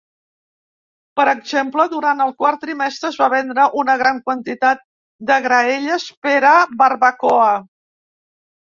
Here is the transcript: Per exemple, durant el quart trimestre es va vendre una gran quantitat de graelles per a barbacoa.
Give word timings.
Per 1.19 1.25
exemple, 1.33 1.85
durant 1.91 2.23
el 2.25 2.33
quart 2.39 2.61
trimestre 2.65 3.11
es 3.11 3.19
va 3.25 3.29
vendre 3.35 3.67
una 3.83 3.99
gran 4.03 4.23
quantitat 4.31 4.85
de 5.33 5.41
graelles 5.49 6.11
per 6.29 6.37
a 6.55 6.57
barbacoa. 6.85 7.55